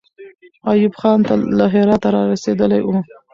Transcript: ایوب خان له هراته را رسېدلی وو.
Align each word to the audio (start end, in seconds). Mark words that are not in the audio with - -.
ایوب 0.71 0.93
خان 0.99 1.19
له 1.57 1.65
هراته 1.73 2.07
را 2.15 2.21
رسېدلی 2.31 2.81
وو. 2.83 2.97